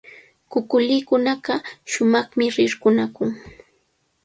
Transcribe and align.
Kukulikunaqa 0.51 1.53
shumaqmi 1.91 2.45
rirqunakun. 2.55 3.29